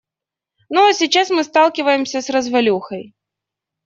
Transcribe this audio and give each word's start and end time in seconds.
Ну 0.71 0.85
а 0.89 0.93
сейчас 0.95 1.29
мы 1.29 1.43
сталкиваемся 1.43 2.21
с 2.23 2.29
развалюхой. 2.31 3.13